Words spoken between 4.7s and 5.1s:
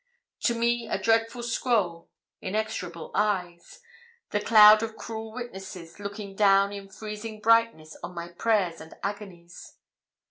of